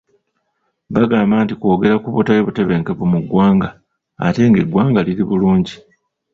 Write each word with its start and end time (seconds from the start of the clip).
Bagamba 0.93 1.35
nti 1.43 1.53
kwogera 1.59 1.95
ku 2.03 2.09
butali 2.15 2.41
butebenkevu 2.47 3.03
mu 3.13 3.19
ggwanga 3.23 3.67
ate 4.25 4.41
eggwanga 4.61 4.99
liri 5.05 5.23
bulungi. 5.29 5.75